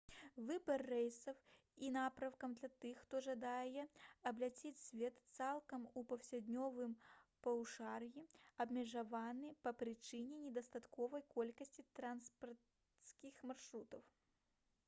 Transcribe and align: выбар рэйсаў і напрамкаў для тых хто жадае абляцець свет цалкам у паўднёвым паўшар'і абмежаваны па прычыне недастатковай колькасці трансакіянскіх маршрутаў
выбар 0.45 0.81
рэйсаў 0.91 1.35
і 1.87 1.89
напрамкаў 1.97 2.53
для 2.59 2.69
тых 2.85 3.01
хто 3.01 3.19
жадае 3.25 3.83
абляцець 4.31 4.79
свет 4.85 5.19
цалкам 5.39 5.85
у 6.01 6.05
паўднёвым 6.13 6.95
паўшар'і 7.49 8.25
абмежаваны 8.67 9.53
па 9.69 9.75
прычыне 9.85 10.41
недастатковай 10.49 11.27
колькасці 11.37 11.87
трансакіянскіх 12.03 13.45
маршрутаў 13.53 14.03